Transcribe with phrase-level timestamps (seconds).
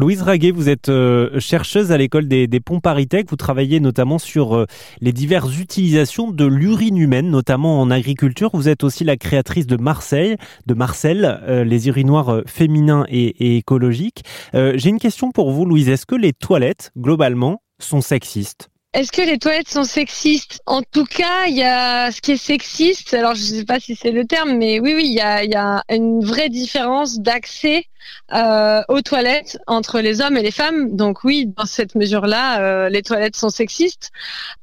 [0.00, 2.80] Louise Raguet, vous êtes euh, chercheuse à l'école des, des ponts.
[2.80, 4.64] Vous travaillez notamment sur euh,
[5.02, 8.48] les diverses utilisations de l'urine humaine, notamment en agriculture.
[8.54, 10.36] Vous êtes aussi la créatrice de Marseille,
[10.66, 14.24] de Marcel, euh, les urinoirs féminins et, et écologiques.
[14.54, 15.90] J'ai une question pour vous, Louise.
[15.90, 18.69] Est-ce que les toilettes, globalement, sont sexistes?
[18.92, 20.62] Est-ce que les toilettes sont sexistes?
[20.66, 23.14] En tout cas, il y a ce qui est sexiste.
[23.14, 25.44] Alors, je ne sais pas si c'est le terme, mais oui, oui, il y a,
[25.44, 27.86] y a, une vraie différence d'accès
[28.34, 30.96] euh, aux toilettes entre les hommes et les femmes.
[30.96, 34.10] Donc oui, dans cette mesure-là, euh, les toilettes sont sexistes.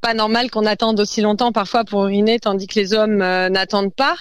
[0.02, 3.94] Pas normal qu'on attende aussi longtemps parfois pour uriner, tandis que les hommes euh, n'attendent
[3.94, 4.18] pas.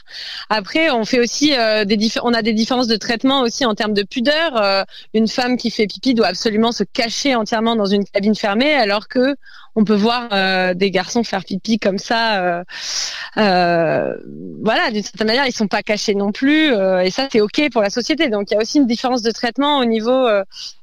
[0.51, 4.05] Après, on fait aussi des on a des différences de traitement aussi en termes de
[4.05, 4.87] pudeur.
[5.15, 9.09] Une femme qui fait pipi doit absolument se cacher entièrement dans une cabine fermée, alors
[9.09, 9.35] que
[9.77, 12.43] on peut voir euh, des garçons faire pipi comme ça.
[12.43, 12.65] Euh,
[13.37, 14.15] euh,
[14.63, 17.83] voilà, d'une certaine manière, ils sont pas cachés non plus, et ça c'est ok pour
[17.83, 18.29] la société.
[18.29, 20.27] Donc il y a aussi une différence de traitement au niveau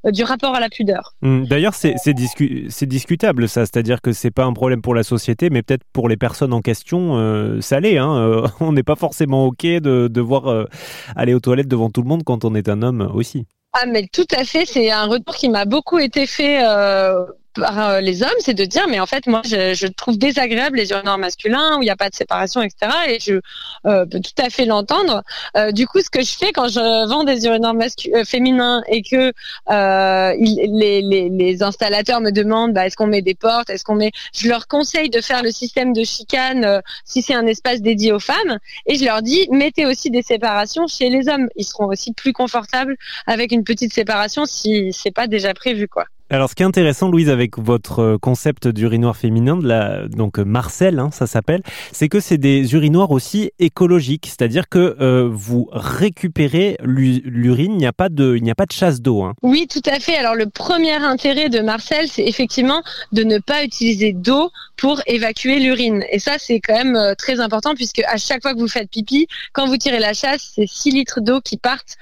[0.06, 1.14] du rapport à la pudeur.
[1.22, 5.64] Hum, d'ailleurs, c'est discutable ça, c'est-à-dire que c'est pas un problème pour la société, mais
[5.64, 7.98] peut-être pour les personnes en question, ça l'est.
[7.98, 10.68] Hein, on n'est pas forcément ok de devoir
[11.16, 13.46] aller aux toilettes devant tout le monde quand on est un homme aussi.
[13.74, 17.80] Ah mais tout à fait, c'est un retour qui m'a beaucoup été fait euh, par
[17.80, 21.18] euh, les hommes, c'est de dire mais en fait moi je, trouve désagréable les urinoirs
[21.18, 22.92] masculins où il n'y a pas de séparation etc.
[23.08, 23.40] Et je
[23.86, 25.24] euh, peux tout à fait l'entendre.
[25.58, 29.02] Euh, du coup ce que je fais quand je vends des urinoirs euh, féminins et
[29.02, 29.32] que
[29.70, 34.12] les, les, les, installateurs me demandent bah, est-ce qu'on met des portes, est-ce qu'on met,
[34.36, 38.20] je leur conseille de faire le système de chicane si c'est un espace dédié aux
[38.20, 41.48] femmes et je leur dis mettez aussi des séparations chez les hommes.
[41.56, 42.96] Ils seront aussi plus confortables
[43.28, 46.06] avec une petite séparation si c'est pas déjà prévu quoi.
[46.30, 49.60] Alors, ce qui est intéressant, Louise, avec votre euh, concept d'urinoir féminin,
[50.08, 54.96] donc euh, Marcel, hein, ça s'appelle, c'est que c'est des urinoirs aussi écologiques, c'est-à-dire que
[55.02, 59.24] euh, vous récupérez l'urine, il n'y a pas de, a pas de chasse d'eau.
[59.24, 59.34] Hein.
[59.42, 60.16] Oui, tout à fait.
[60.16, 65.60] Alors, le premier intérêt de Marcel, c'est effectivement de ne pas utiliser d'eau pour évacuer
[65.60, 66.04] l'urine.
[66.10, 69.28] Et ça, c'est quand même très important puisque à chaque fois que vous faites pipi,
[69.52, 71.96] quand vous tirez la chasse, c'est 6 litres d'eau qui partent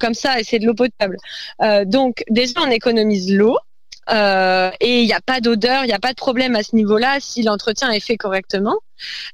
[0.00, 1.16] comme ça et c'est de l'eau potable.
[1.86, 3.58] Donc, déjà, on économise l'eau
[4.10, 6.76] euh, et il n'y a pas d'odeur, il n'y a pas de problème à ce
[6.76, 8.76] niveau-là si l'entretien est fait correctement.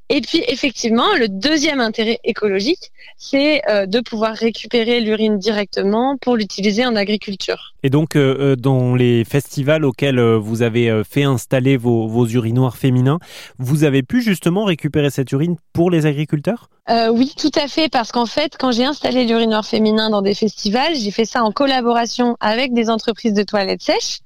[0.09, 6.37] Et puis effectivement, le deuxième intérêt écologique, c'est euh, de pouvoir récupérer l'urine directement pour
[6.37, 7.75] l'utiliser en agriculture.
[7.83, 13.19] Et donc, euh, dans les festivals auxquels vous avez fait installer vos, vos urinoirs féminins,
[13.59, 16.69] vous avez pu justement récupérer cette urine pour les agriculteurs?
[16.91, 20.35] Euh, oui, tout à fait, parce qu'en fait, quand j'ai installé l'urinoir féminin dans des
[20.35, 24.21] festivals, j'ai fait ça en collaboration avec des entreprises de toilettes sèches,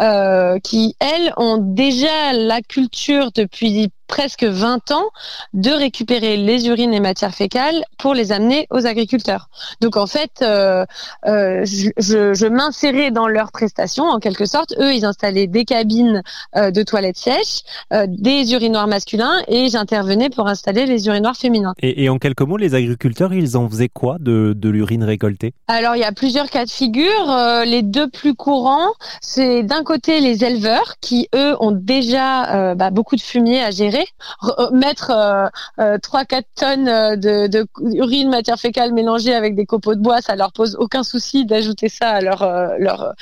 [0.00, 5.06] euh, qui, elles, ont déjà la culture depuis presque 20 ans
[5.54, 9.48] de récupérer les urines et matières fécales pour les amener aux agriculteurs.
[9.80, 10.84] Donc en fait, euh,
[11.26, 11.90] euh, je,
[12.34, 14.74] je, m'insérais dans leurs prestations en quelque sorte.
[14.78, 16.22] Eux, ils installaient des cabines
[16.56, 17.62] euh, de toilettes sèches,
[18.06, 21.74] des urinoirs masculins et j'intervenais pour installer les urinoirs féminins.
[21.80, 25.54] Et, et, en quelques mots, les agriculteurs, ils en faisaient quoi de, de l'urine récoltée?
[25.68, 27.34] Alors il y a plusieurs cas de figure.
[27.64, 33.16] Les deux plus courants, c'est d'un côté les éleveurs qui eux ont déjà bah, beaucoup
[33.16, 34.01] de fumier à gérer
[34.44, 35.46] euh, mettre euh,
[35.80, 36.84] euh, trois 4 tonnes
[37.16, 41.02] de, de urine matière fécale mélangée avec des copeaux de bois, ça leur pose aucun
[41.02, 42.42] souci d'ajouter ça à leur
[42.78, 43.14] leur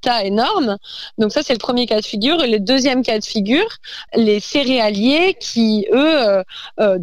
[0.00, 0.76] tas énorme.
[1.18, 2.42] Donc ça c'est le premier cas de figure.
[2.42, 3.68] Et le deuxième cas de figure,
[4.14, 6.42] les céréaliers qui eux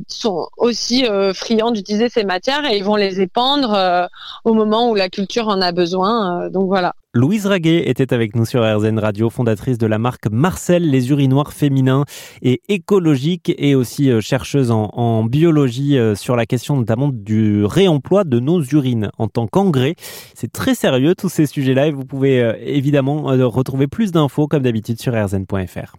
[0.08, 4.10] sont aussi friands d'utiliser ces matières et ils vont les épandre
[4.46, 6.50] au moment où la culture en a besoin.
[6.50, 6.94] donc voilà.
[7.16, 11.54] Louise Raguet était avec nous sur RZN Radio, fondatrice de la marque Marcel, les urinoirs
[11.54, 12.06] féminins
[12.44, 18.26] et écologiques et aussi euh, chercheuse en, biologie euh, sur la question notamment du réemploi
[18.26, 19.96] de nos urines en tant qu'engrais.
[20.36, 24.62] C'est très sérieux tous ces sujets-là et vous pouvez euh, évidemment retrouver plus d'infos comme
[24.62, 25.96] d'habitude sur rzn.fr.